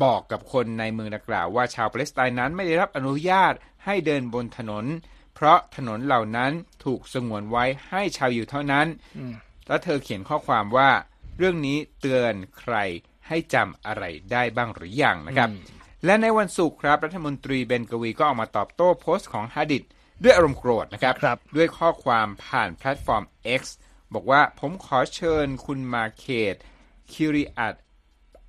[0.02, 3.54] บอกกับคนในเมืองดังกล่าวว่าชาวปาเลสไตน์นั้นไม่ได้รับอนุญาต
[3.84, 4.84] ให้เดินบนถนน
[5.34, 6.52] เพราะถนนเหล่านั้น
[6.84, 8.86] ถูกสงวนไว้ให้ชาวอยู่เท่านั้น
[9.66, 10.90] แล้วเธอเขียนข้อความว่า
[11.38, 12.74] เรื่องนี้เตือนใคร
[13.28, 15.50] ให้จำอะไรได้บ้างหรือยังนะครับ
[16.04, 19.84] และในวันศุกร์ครับรัฐมนตรีเบนกวีก็ออกมาตอบโต้โพสต์ของฮาดิด
[20.22, 23.24] ด้วยอารมณ์โกรธนะครับครับด้วยข้อความผ่านแพลตฟอร์ม
[23.60, 23.62] X
[24.14, 26.54] บอกว่าผมขอเชิญคุณมาเคต
[27.12, 27.74] คิริอัต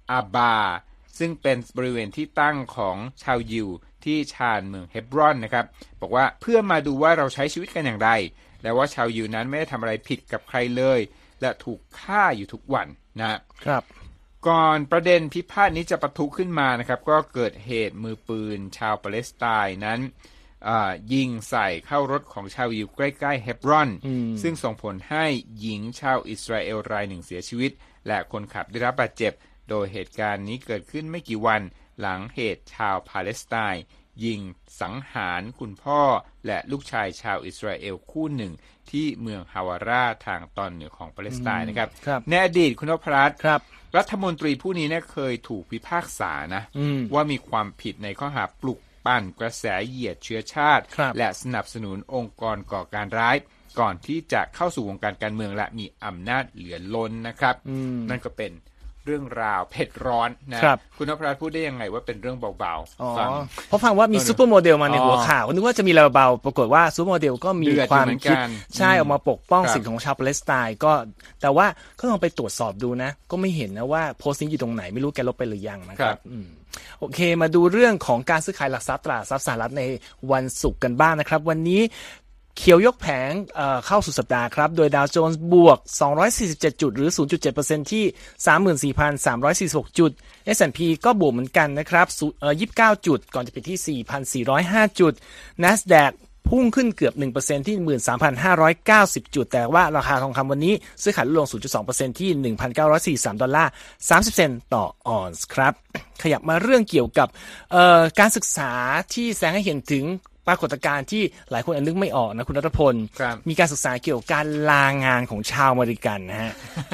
[0.09, 0.55] อาบา
[1.17, 3.67] ซึ่งเป็นบริเวณที่ตั้งของชาวยิว
[4.03, 5.65] ที่ชานเมืองเฮบรอนนะครับ
[6.01, 8.09] บอกว่าเพื่อมาดูว่าเราใช้ชีวิตกันอย่างไร
[8.61, 10.99] และว่าชาวยิวนั้นไม่ได้ทำอะไรผิดกับใครเลย
[11.41, 12.87] และถูกฆ่าอยู่ทุกวัน
[13.19, 13.27] นะ
[13.65, 13.83] ครับ
[14.47, 20.09] ก่อนประเด็นพิพาทนี้จะปะทุขึ้นมานะครับ ก็เกิดเหตุมือปืนชาวปาเลสไตน์นั้นอ่า
[21.13, 25.25] ยิงใส่เข้ารถของชาวยิวใกล้ๆเฮบรอนอืมซึ่งส่งผลให้
[25.59, 27.71] หญิงชาวอิสราเอลรายหนึ่งเสียชีวิต
[28.07, 29.33] และคนขับได้รับบาดเจ็บ
[29.69, 31.61] โดยเหตุการณ์นี้เกิดขึ้นไม่กี่วัน
[31.99, 33.83] หลังเหตุชาวปาเลสไตน์
[34.25, 34.39] ยิง
[34.81, 36.01] สังหารคุณพ่อ
[36.47, 38.53] และลูกชายชาวอิสราเอลคู่หนึ่ง
[38.91, 43.61] ที่เมืองฮาวาราทางตอนเหนือของปาเลสไตน์นะครับครับในอดีตคุณนพรัตน์ครับ
[43.97, 53.35] รัฐมนตรีผู้นี้เนี่ยเคยถูกพิพากษานะอืมว่ามีความผิดในข้อหาปลุก ปั่นกระแสเหยียดเชื้อชาติครับและสนับสนุนองค์กรก่อการร้าย
[53.79, 58.51] ก่อนที่จะเข้าสู่วงการการเมืองและมีอำนาจเหลือล้นนะครับอืมนั่นก็เป็น
[59.05, 63.29] เรื่องราวเผ็ดร้อนนะครับคุณนพรัตน์พูดได้ยังไงว่าเป็นเรื่องเบาอ๋อๆฟัง
[63.67, 70.91] เพราะฟังว่ามีเออซูเปอร์โมเดลมาในอ๋อหัวข่าวก็นึกว่าจะมีอะไรเบาๆปรากฏว่าซูเปอร์โมเดลก็มีเดือดอยู่ความเหมือนคิดกันใช่อืมออกมาปกป้องครับสิทธิของชาวปาเลสไตน์ก็
[71.41, 71.65] แต่ว่า
[71.99, 76.47] ก็ลองไปตรวจสอบดูนะ ก็ไม่เห็นนะว่าโพสต์นี้อยู่ตรงไหนไม่รู้แกลบไปหรือยังนะครับครับอืม
[76.99, 79.83] โอเค มาดูเรื่องของการซื้อขายหลักทรัพย์ตลาดทรัพย์สหรัฐใน
[80.31, 81.81] วันศุกร์กันบ้างนะครับ วันนี้
[82.57, 85.79] เขียวยกแผงเเข้าสู่สัปดาห์ครับ โดยดาวโจนส์บวก
[86.29, 87.09] 247 จุด หรือ
[87.51, 88.93] 0.7%ที่
[89.87, 90.11] 34,346 จุด
[90.55, 92.07] S&P ก็บวกเหมือนกันนะครับ
[92.95, 94.03] 29 จุด ก่อนจะปิดที่
[94.83, 95.13] 4,405 จุด
[95.63, 96.13] NASDAQ
[96.49, 97.77] พุ่งขึ้นเกือบ 1%ที่
[98.55, 101.47] 13,590 จุด แต่ว่าราคาทองคำวันนี้ ซื้อขายลดลง
[101.83, 102.55] 0.2%ที่
[103.17, 103.71] 1,943 ดอลลาร์
[104.07, 105.73] 30 เซนต์ต่อออนซ์ครับ
[106.21, 107.27] ขยับมาเรื่องเกี่ยวกับ
[108.19, 108.71] การศึกษา
[109.13, 110.05] ที่แสดงให้เห็นถึง
[110.47, 116.51] ปรากฏการณ์ที่หลายคนอาจนึกไม่ออกนะคุณรัตพลครับมีการศึกษาเกี่ยวกับการลางานของชาวอเมริกันนะฮะ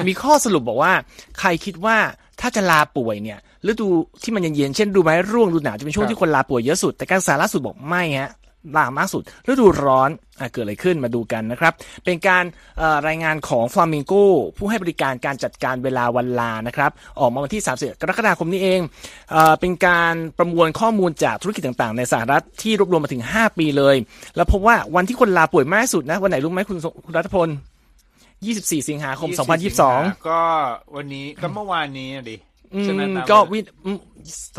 [0.08, 0.92] มีข้อสรุปบอกว่า
[1.38, 1.96] ใครคิดว่า
[2.40, 3.38] ถ้าจะลาป่วยเนี่ย
[3.70, 3.88] ฤดู
[4.22, 8.30] ที่มันเย็นๆเช่นฤดูใบไม้ร่วงฤดูหนาวจะเป็นช่วงที่คนลาป่วยเยอะสุด แต่การศึกษาล่าสุดบอกไม่ฮะ
[8.76, 11.72] ลามากสุดฤดูร้อนอะเกิดอะไรขึ้นมาดูกันนะครับ
[12.04, 12.44] เป็นการ
[12.78, 14.22] เอ่อรายงานของ Flamingo
[14.56, 18.80] ผู้ให้บริการการจัดการเวลาวันลานะครับ ออกมาวันที่ 30 กรกฎาคมนี้เอง
[19.32, 23.96] เอ่อเป็นการประมวลข้อมูลจากธุรกิจต่างๆ ในสหรัฐที่รวบรวมมาถึง 5 ปีเลย
[24.36, 27.48] แล้วพบว่าวันที่คนลาป่วยมากที่สุดนะ วันไหนรู้ไหมคุณคุณรัฐพล
[28.18, 29.30] 24 สิงหาคม
[29.78, 30.40] 2022 ก็
[30.96, 32.47] วันนี้ก็เมื่อวานนี้อะดิอื
[32.84, 33.98] ใช่ไหมมตามก็วิอืม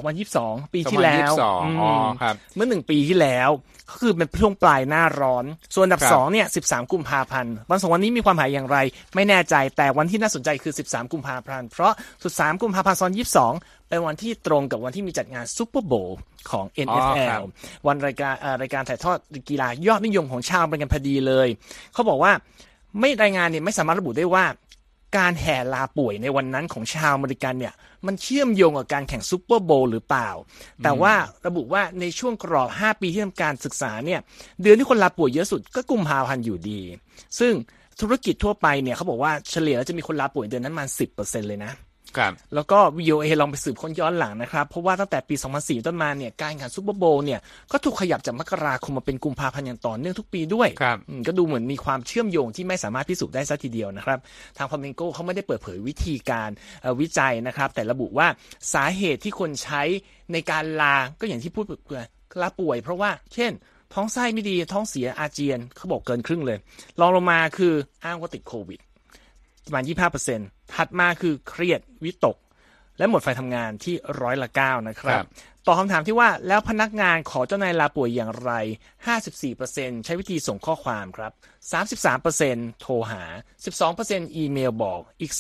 [0.08, 1.92] 2022ปีที่แล้ว2022มอ๋อ
[2.22, 3.50] ครับ เมื่อหนึ่งปีที่แล้ว
[3.90, 5.46] ก็คือเป็นช่วงปลายหน้าร้อน
[5.76, 8.78] ส่วนอันดับครับสองเนี่ย13กุมภาพันธ์วันสองวันนี้มีความหมายอย่างไร
[9.16, 11.94] ไม่แน่ใจแต่วันที่น่าสนใจคือ13กุมภาพันธ์เพราะ
[12.28, 13.00] 13กุมภาพันธ์
[13.44, 16.20] 2022เป็นวันที่ตรงกับวันที่มีจัดงานซูเปอร์โบว์
[16.52, 16.98] ของอ๋อ
[17.30, 17.46] ครั NFL บ
[17.88, 19.18] วันรายการเอ่อรายการถ่ายทอด
[19.50, 21.48] กีฬายอดนิยมของชาวอเมริกันพอดีเลย
[21.94, 22.32] เขาบอกว่า
[23.00, 24.46] ไม่รายงานเนี่ยไม่สามารถระบุได้ว่า
[25.18, 27.74] การแห่ลาป่วยในวันนั้นของชาวอเมริกันเนี่ย
[28.06, 30.30] มันเชื่อมโยงกับการแข่งซูเปอร์โบวล์หรือเปล่า
[30.84, 31.14] แต่ว่า
[31.46, 34.20] ระบุว่าในช่วงกรอบ 5 ปีที่ทำการศึกษาเนี่ย
[34.62, 36.82] เดือนที่คนลาป่วยเยอะสุดก็กุมภาพันธ์อยู่ดี
[37.40, 37.54] ซึ่ง
[38.02, 41.72] ธุรกิจทั่วไปเนี่ยเขาบอกว่าเฉลี่ยแล้วจะมีคนลาป่วยเดือนนั้นประมาณ10%เลยนะ
[42.18, 47.40] ครับแล้วก็ VOA ลองไปสืบค้นย้อนหลังนะครับ เพราะว่าตั้งแต่ปี 2004 ต้นมาเนี่ยการแข่งขันซูเปอร์โบว์เนี่ย
[47.72, 54.20] ก็ถูกขยับจากมกราคมมาเป็นกุมภาพันธ์อย่างต่อเนื่องทุกปีด้วยครับอืมก็ดูเหมือนมีความเชื่อมโยงที่ไม่สามารถพิสูจน์ได้สัทีเดียวนะครับ
[54.58, 56.50] ทางพาเมนโกเขาไม่ได้เปิดเผยวิธีการ
[56.82, 58.28] เอ่อวิจัยนะครับ แต่ระบุว่า
[58.74, 59.82] สาเหตุที่คนใช้
[60.34, 61.72] ในการลาก็อย่างที่พูดไป
[62.42, 63.52] ลาป่วย เพราะว่าเช่น
[63.94, 66.58] ท้องไส้ไม่ดีท้องเสียอาเจียนเขาบอกเกินครึ่งเลย
[67.00, 67.74] รองลงมาคือ
[68.06, 68.80] อ้างว่าติดโควิด
[69.66, 72.38] ประมาณ25% ถัดมาคือเครียดวิตก
[72.98, 75.28] และหมดไฟทำงานที่ร้อยละเก้านะครับครับ
[75.68, 78.52] ต่อคำถามที่ว่าแล้วพนักงานขอเจ้านายลาป่วยอย่างไร
[79.30, 81.32] 54%ใช้วิธีส่งข้อความครับ
[82.08, 83.24] 33%โทรหา
[83.80, 85.34] 12%อีเมลบอกอีก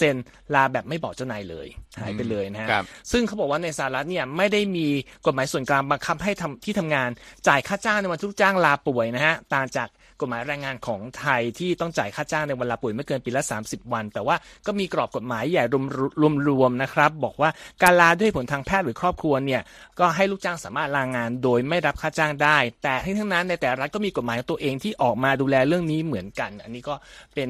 [0.00, 1.68] 2%ลาแบบไม่บอกเจ้านายเลย
[2.00, 4.86] หายไปเลยนะฮะครับซึ่งเขาบอกว่าในสหรัฐเนี่ยไม่ได้มี
[5.26, 7.10] กฎหมายส่วนกลางบังคับให้ทำที่ทำงาน
[7.48, 9.88] จ่ายค่าจ้างในวันที่ลูกจ้างลาป่วยนะฮะต่างจาก
[10.22, 15.84] กฎหมายแรงงานของไทยที่ต้องจ่ายค่าจ้างในวันลาป่วยไม่เกินปีละ 30 วัน แต่ว่าก็มีกรอบกฎหมายใหญ่รวม
[16.20, 17.50] รวมรวมๆนะครับ บอกว่า
[17.82, 19.62] การลาด้วยผลทางแพทย์หรือครอบครัวเนี่ย
[19.98, 26.94] ก็ให้ลูกจ้างสามารถลางานโดยไม่รับค่าจ้างได้ แต่ทั้งทั้งนั้นในแต่ละรัฐก็มีกฎหมายของตัวเองที่ออกมาดูแลเรื่องนี้เหมือนกัน อันนี้ก็
[27.34, 27.48] เป็น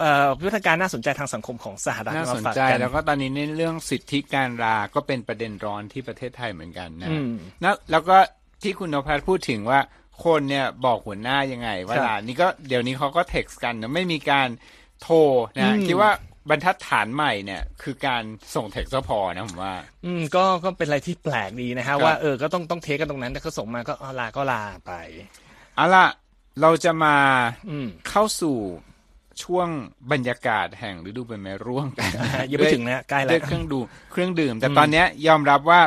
[0.00, 7.32] เอ่อวิธีการน่าสนใจทางสังคมของสหรัฐน่าสนมฝกใจกัแล้วก็ตอนนี้ในเรื่องสิทธิการลาก็เป็นประเด็นร้อนที่ประเทศไทยเหมือนกันนะอืม
[7.64, 8.16] นะแล้วก็
[8.62, 9.80] ที่คุณนภัสพูดถึงว่า
[10.24, 14.48] คนเนี่ยบอกหัวหน้ายังไงว่าครับลานี่ก็เดี๋ยวนี้เขาก็เท็กซ์กันนะไม่มีการ
[15.02, 15.16] โทร
[15.56, 16.10] นะอืมคิดว่า
[16.50, 18.22] บรรทัดฐานใหม่เนี่ยคือการ
[18.54, 19.74] ส่งเท็กซ์ก็พอนะผมว่า
[20.04, 24.92] อืมก็ก็เป็นอะไรที่แปลกดีนะครัฮะบว่าเออก็ต้องต้องเทคกันตรงนั้นแต่เขาส่งมาก็เอาลาก็ลาไป
[25.76, 26.06] เอาล่ะ
[26.60, 27.16] เราจะมา
[27.70, 28.56] อืมเข้าสู่
[29.42, 29.68] ช่วง
[30.12, 32.10] บรรยากาศแห่งฤดูใบไม้ร่วงกัน
[32.50, 33.78] ยังไม่ถึงนะใกล้แล้ด้วยวเครื่องดู
[34.12, 35.80] เครื่องดื่ม แต่ตอนเนี้ยยอมรับว่า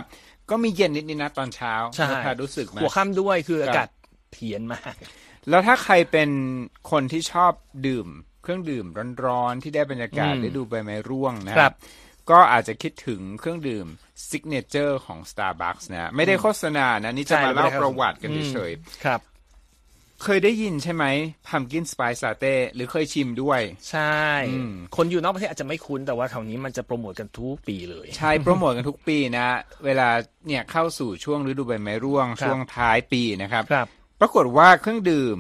[0.50, 3.88] ก็มีเย็นนิดๆนะตอนเช้าใช่นภัสรู้สึกไหมหัวค่ำด้วยคือครับอากาศ
[4.32, 4.94] เพียนมาก
[5.50, 6.30] แล้วถ้าใครเป็น
[6.92, 7.52] คนที่ชอบ
[7.88, 8.08] ดื่ม
[8.44, 8.86] เครื่องดื่ม
[9.26, 11.74] ร้อนๆ ที่ได้บรรยากาศอืมได้ดูใบไม้ร่วงนะครับ
[12.30, 13.88] ก็อาจจะคิดถึงเครื่องดื่ม
[14.30, 18.72] ซิกเนเจอร์ของ Starbucks นะไม่ได้โฆษณานะ นี่จะมาเล่าประวัติกันเฉย
[19.06, 21.06] ครับๆเคยได้ยินใช่ไหม
[21.48, 23.62] Pumpkin Spice Latte หรือเคยชิมด้วย
[23.92, 29.48] ใช่อืมคนอยู่นอกประเทศอาจจะไม่คุ้น แต่ว่าแถวนี้มันจะโปรโมทกันทุกปีเลย ใช่ โปรโมทกันทุกปีนะ
[29.86, 30.10] เวลา
[30.48, 33.88] เนี่ยเข้าสู่ช่วงฤดูใบไม้ร่วงครับช่วงท้ายปีนะครับครับ
[34.20, 35.38] ปรากฏว่าเครื่องดื่ม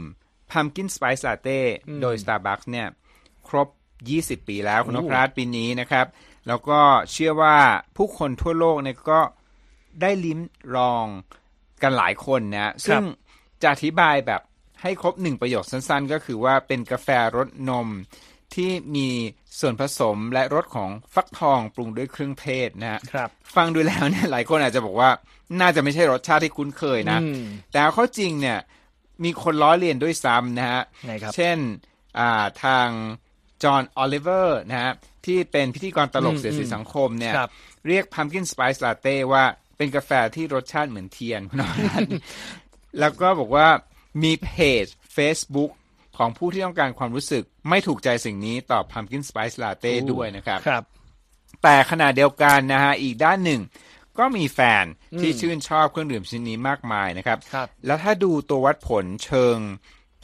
[0.51, 2.87] Pumpkin Spice Latte อืมโดย Starbucks เนี่ย
[3.47, 3.67] ครบ
[4.07, 6.05] 20 ปีแล้วคุณนโอ้พรัตน์ปีนี้นะครับ
[6.47, 6.79] แล้วก็
[7.11, 7.57] เชื่อว่า
[7.97, 9.19] ผู้คนทั่วโลกเนี่ยก็
[10.01, 10.39] ได้ลิ้ม
[10.75, 11.05] ลอง
[11.81, 13.03] กันหลายคนนะ ซึ่ง
[13.61, 14.41] จะอธิบายแบบ
[14.81, 17.87] ให้ครบหนึ่งประโยคสั้นๆ ก็คือว่าเป็นกาแฟรสนม
[18.55, 19.09] ที่มี
[19.59, 25.09] ส่วนผสมและรสของฟักทองปรุงด้วยเครื่องเทศนะฮะครับ ฟังดูแล้วเนี่ยหลายคนอาจจะบอกว่า
[25.61, 28.59] น่าจะไม่ใช่รสชาติที่คุ้นเคยนะอืมแต่เอาเข้าจริงเนี่ย
[29.23, 31.57] มีคนล้อเลียนด้วยซ้ำนะฮะไงครับเช่น
[32.19, 32.87] อ่าทาง
[33.63, 34.93] จอห์นออลิเวอร์นะฮะ
[35.25, 37.51] ที่เป็นพิธีกรตลกอืมเสียดสีอืมสังคมเนี่ยครับ
[37.87, 39.43] เรียก Pumpkin Spice Latte ว่า
[39.77, 42.11] เป็นกาแฟที่รสชาติเหมือนเทียนคุณนรัตน์
[42.99, 43.67] แล้วก็บอกว่า
[44.23, 44.51] มีเพ
[44.83, 44.85] จ
[45.15, 45.71] Facebook
[46.19, 50.83] ของผู้ที่ต้องการความรู้สึกไม่ถูกใจสิ่งนี้ต่อ Pumpkin Spice Latte ด้วยนะครับครับ
[51.63, 53.61] แต่ขณะเดียวกันนะฮะอีกด้านหนึ่ง
[54.19, 54.85] ก็มีแฟน
[55.21, 59.57] ที่อืมชื่นชอบเครื่องดื่มชนิดนี้มากมายนะครับครับแล้วถ้าดูตัววัดผลเชิง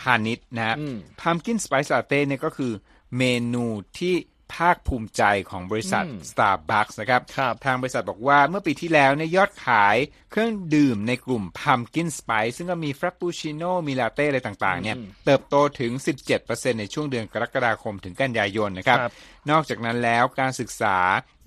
[0.02, 2.72] พาณิชย์นะฮะอืม Pumpkin Spice Latte เนี่ยก็คือ
[3.18, 3.66] เมนู
[3.98, 4.16] ที่
[4.54, 9.96] ภาคภูมิใจของบริษัท Starbucks นะครับครับทางบริษัทบอกว่าเมื่อปีที่แล้วเนี่ยยอดขาย
[10.32, 15.92] เครื่องดื่มในกลุ่ม Pumpkin Spice ซึ่งก็มีฟร a ปปูชิโน่มีลาเต้อะไรต่างๆเนี่ยเติบโตถึง
[16.36, 19.14] 17%ในช่วงเดือนกรกฎาคมถึงกันยายนนะครับครับ
[19.52, 20.98] นอกจากนั้นแล้วการศึกษา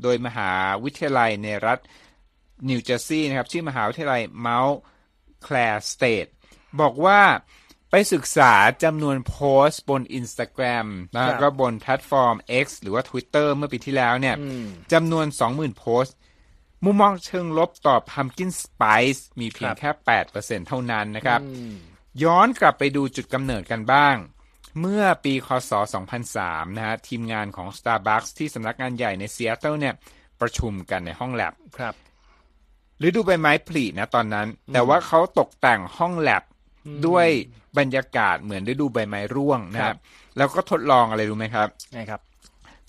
[0.03, 0.53] โดยมหา
[0.85, 1.79] วิทยาลัยในรัฐ
[2.69, 4.77] นิวเจอร์ซีย์นะครับชื่อมหาวิทยาลัย Mount
[5.47, 6.31] Clair State
[6.81, 7.21] บอกว่า
[7.91, 8.53] ไปศึกษา
[8.85, 14.37] จำนวนโพสต์บน Instagram นะครัแล้วก็บนแพลตฟอร์ม X หรือว่า Twitter เมื่อปีที่แล้วเนี่ย
[14.93, 16.17] จำนวน 20,000 โพสต์
[16.85, 19.91] มุมมองเชิงลบต่อ Pumpkin Spice มีเพียงแค่
[20.29, 21.41] 8%เท่านั้นนะครับ
[22.23, 24.17] ย้อนกลับไปดูจุดกำเนิดกันบ้าง
[24.81, 25.73] เมื่อปีคศ
[26.25, 29.95] 2003 นะฮะ ทีมงานของ Starbucks ที่สำนักงานใหญ่ในซีแอตเทิลเนี่ย
[30.41, 31.95] ประชุมกันในห้องแล็บครับ
[33.03, 36.43] ฤดูใบไม้ผลินะตอนนั้น แต่ว่าเขาตกแต่งห้องแลบ
[37.07, 37.29] ด้วย
[37.79, 40.01] บรรยากาศเหมือนฤดูใบไม้ร่วงนะคครัรับบ
[40.37, 42.21] แล้วก็ทดลองอะไรรู้ไหมครับไงครับ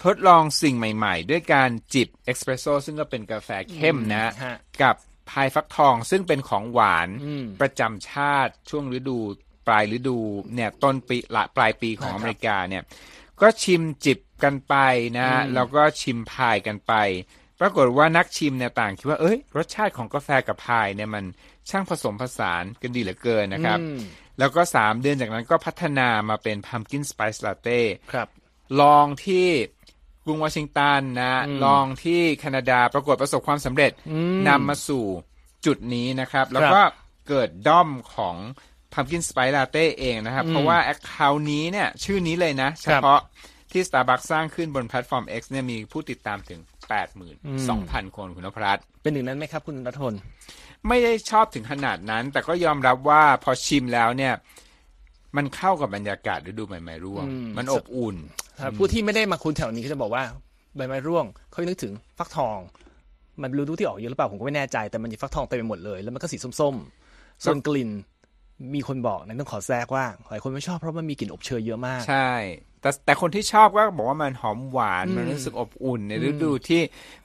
[0.03, 4.95] ทดลองสิ่งใหม่ ๆ ด้วยการจิบเอสเปรสโซซึ่งก็เป็นกาแฟเข้มนะฮะฮะกับ
[5.29, 9.17] พายฟักทองซึ่งเป็นของหวานอืมประจำชาติช่วงฤดู
[9.67, 10.17] ปลายฤดู
[10.55, 12.83] เนี่ยต้นปีละปลายปีของครับอเมริกาเนี่ย
[13.41, 14.75] ก็ชิมจิบกันไป
[15.17, 16.93] นะฮะแล้วก็ชิมพายกันไป
[17.59, 21.23] ปรากฏว่านักชิมเนี่ยต่างคิดว่าเอ้ยรสชาติของกาแฟกับพายเนี่ยมัน
[21.69, 23.99] ช่างผสมผสานกันดีเหลือเกินนะครับอืม
[24.39, 27.79] แล้วก็ 3 เดือนจากนั้นก็พัฒนามาเป็น Pumpkin Spice Latte
[28.13, 28.27] ครับ
[28.81, 29.47] ลองที่
[30.25, 31.33] กรุงวอชิงตันนะ
[31.65, 33.91] ลองที่แคนาดาปรากฏประสบความสำเร็จ
[34.47, 35.05] นำมาสู่
[35.65, 36.81] จุดนี้นะครับ แล้วก็
[37.27, 38.35] เกิดด้อมของ
[38.93, 43.19] Pumpkin Spice Latte เองนะครับ เพราะว่า Account นี้เนี่ย ชื่อนี้เลยนะ เฉพาะ
[43.71, 46.59] ที่ Starbucks สร้างขึ้นบนแพลตฟอร์ม X เนี่ยมีผู้ติดตามถึง
[47.37, 50.15] 82,000 คนคุณนพรัตน์เป็นหนึ่งนั้นไหมครับ คุณรัฐพล
[50.87, 54.33] ไม่ได้ชอบถึงขนาดนั้น แต่ก็ยอมรับว่าพอชิมแล้วเนี่ย
[55.37, 57.25] มันเข้ากับบรรยากาศฤดูใหม่ๆร่วง
[57.57, 58.15] มันอบอุ่น
[58.61, 60.23] ครับผู้ที่ไม่ได้มาคุ้นแถวนี้ก็จะบอกว่า
[60.75, 62.57] ใบไม้ร่วงเขานึกถึงฟักทอง
[63.41, 67.89] มันรู้ที่ออกเยอะหรือเปล่าผมก็ไม่แน่ใจแต่มันมีฟักทองเต็มไปหมดเลย แล้วมันก็สีส้มๆส่วนกลิ่น
[68.75, 72.31] มีคนบอกนะต้องขอแทรกว่าหลายคนไม่ชอบเพราะมันมีกลิ่นอบเชยเยอะมาก ใช่
[72.81, 76.81] แต่แต่คนที่ชอบก็บอกว่ามันหอมหวาน มันรู้สึกอบอุ่น ในฤดูที่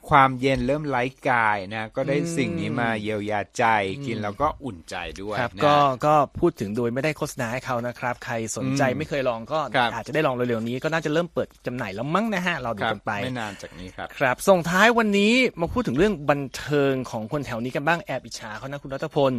[0.09, 3.63] ความเย็นเริ่มไล้กายนะ ก็ได้สิ่งนี้มาเยียวยาใจ
[4.05, 19.33] กินแล้วก็อุ่นใจด้วยครับนะก็ก็พูดถึงโดยไม่ได้โฆษณาให้เขานะครับ ใครสนใจไม่เคยลองก็ครับอาจจะได้ลองเร็วๆนี้ ก็น่าจะเริ่มเปิดจำหน่ายแล้วมั้งนะฮะเราดูครับกันไปไม่นานจากนี้ครับครับ ส่งท้ายวันนี้มาพูดถึงเรื่องบันเทิงของคนแถวนี้กันบ้างแอบอิจฉาเขานะคุณรัตพล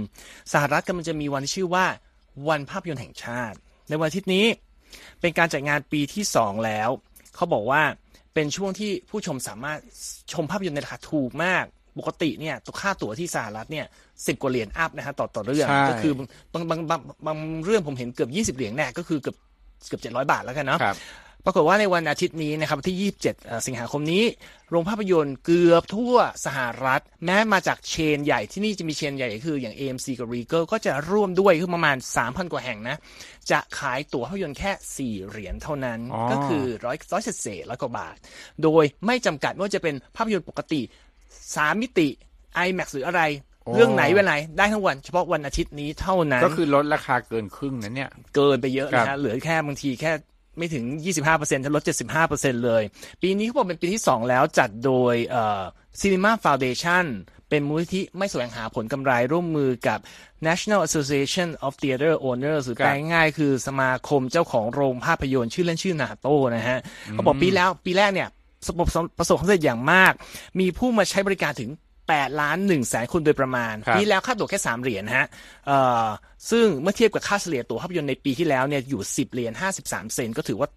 [0.53, 1.87] สหรัฐกำลังจะมีวันที่ชื่อว่า
[2.49, 3.57] วันภาพยนตร์แห่งชาติ
[3.89, 4.47] ในวันอาทิตย์นี้
[5.21, 6.89] เป็นการจัดงานปีที่สองแล้ว
[7.37, 7.83] เขาบอกว่า
[8.35, 9.79] เป็นช่วงที่ผู้ชมสามารถ
[10.33, 11.65] ชมภาพยนตร์ในราคาถูกมาก
[11.99, 13.87] ปกติเนี่ยตัวค่าตั๋วที่สหรัฐเนี่ย
[14.27, 16.13] สิบกว่าเหรียญอัพนะฮะต่อต่อเรื่องใช่ก็คือ
[16.53, 19.37] บางบางบางบางเรื่องผมเห็นเกือบยี่สิบเหรียญแน่ก็คือเกือบ
[19.89, 20.97] เกือบเจ็ดร้อยบาทแล้วกันเนาะครับ
[21.49, 24.25] ปรากฏว่าในวันอาทิตย์นี้นะครับวันที่ 27เอ่อสิงหาคมนี้
[24.71, 32.97] โรงภาพยนตร์เกือบทั่วสหรัฐ แม้มาจากเชนใหญ่ที่นี่จะมีเชนใหญ่คืออย่าง AMC กับ Regal ก็จะร่วมด้วยคือประมาณ 3,000 กว่าแห่งนะ
[33.51, 37.29] จะขายตั๋วภาพยนตร์แค่ 4 เหรียญเท่านั้นอ๋อก็คือร้อยร้อยเศ
[37.61, 38.17] ษร้อยกว่าบาท
[38.63, 40.81] โดยไม่จำกัดว่าจะเป็นภาพยนตร์ปกติ
[41.33, 42.09] 3 มิติ
[42.67, 43.23] IMAX หรืออะไร
[43.75, 50.13] เรื่องไหนเวลาไหนได้ทั้งวันเฉพาะวันอาทิตย์นี้เท่านั้น ก็คือลดราคาเกินครึ่งนั้นเนี่ย เกินไปเยอะครันะบฮะเหลือแค่บางทีแค่
[50.57, 50.85] ไม่ถึง
[51.25, 51.83] 25%จะลด
[52.25, 52.83] 75%เลย
[53.23, 55.63] ปีนี้เขาบอกเป็นปีที่ 2 แล้วจัดโดยเอ่อ
[56.01, 57.05] Cinema Foundation
[57.51, 59.99] เป็นมูลนิธิไม่แสวงหาผลกำไรร่วมมือกับ
[60.47, 66.79] National Association of Theater Owners หรือครับแปลง่ายๆคือสมาคมเจ้าของโรงภาพยนตร์ชื่อเล่นชื่อนาโต้นะฮะ
[67.11, 70.13] เขาบอกปีแล้วปีแรกเนี่ยประสบประสบความสำเร็จอย่างมาก
[70.61, 71.71] มีผู้มาใช้บริการถึง
[72.15, 75.27] 8 ล้าน1แสนคนโดยประมาณครับปีแล้วค่าตั๋วแค่ 3 เหรียญนะฮะ
[75.67, 76.07] เอ่อ
[76.51, 80.71] ซึ่งเมื่อเทียบกับค่าเฉลี่ยตั๋วภาพยนตร์ในปีที่แล้วเนี่ยอยู่ 10 เหรียญ53 เซนต์ก็ถือว่า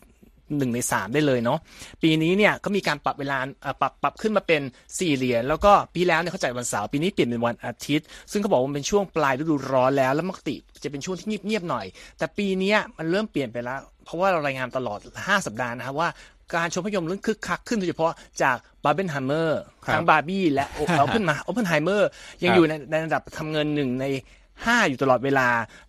[0.58, 1.60] หนึ่งในสามได้เลยเนาะ
[2.04, 11.86] ปีนี้เนี่ยก็มีการปรับเวลาเอ่อปรับปรับขึ้นมาเป็น4เหรียญแล้วก็ปีแล้วเนี่ยเขาจ่ายวันเสาร์ปีนี้เปลี่ยนเป็นวันอาทิตย์ ซึ่งเขาบอกว่ามันเป็นช่วงปลายฤดูร้อนแล้วแล้วปกติจะเป็นช่วงที่เงียบๆหน่อย
[12.18, 16.10] แต่ปีเนี้ยมันเริ่มเปลี่ยนไปแล้ว เพราะว่าเรารายงานตลอด 5 สัปดาห์นะครับว่า
[16.54, 22.10] การชมภาพยนตร์เริ่มคึกคักขึ้นโดยเฉพาะจากบาร์เบนไฮเมอร์ครับทั้งบาร์บี้และโอเพนมาโอเพนไฮเมอร์
[22.44, 24.06] ยังอยู่ในในระดับทำเงินหนึ่งใน
[24.48, 25.48] 5 อยู่ตลอดเวลา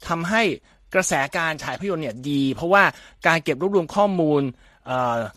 [0.09, 0.42] ทำให้
[0.94, 2.83] กระแสการฉายภาพยนตร์เนี่ยดี เพราะว่า
[3.27, 4.70] การเก็บรวบรวมข้อมูลเอ่อ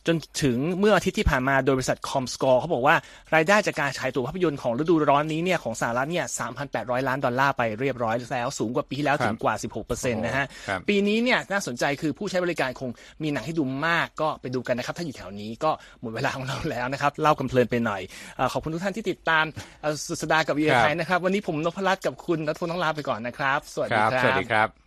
[0.07, 2.95] จนถึงเมื่ออาทิตย์ที่ผ่านมาโดยบริษัท Comscore เขาบอกว่า
[3.35, 6.25] รายได้จากการฉายตั๋วภาพยนตร์ของฤดูร้อนนี้เนี่ยของสหรัฐเนี่ย
[6.65, 9.53] 3,800 ล้านดอลลาร์ไปเรียบร้อยแล้ว สูงกว่าปีที่แล้วถึงกว่า
[9.85, 12.89] 16%นะฮะครับปีนี้เนี่ยน่าสนใจคือผู้ใช้บริการคง
[13.23, 18.01] มีหนังให้ดูมากก็ไปดูกันนะครับ ถ้าอยู่แถวนี้ก็หมดเวลาของเราแล้วนะครับ เล่ากันเพลินไปหน่อย
[18.37, 19.45] เอ่อขอบคุณทุกท่านที่ติดตาม
[19.81, 24.82] เอ่อสุดสัปดาห์กับวีไอนะครับวันนี้ผมนพรัตน์กับคุณรัตพลต้องลาไปก่อนนะครับ สวัสคดีรับครัสวัสบดีครับ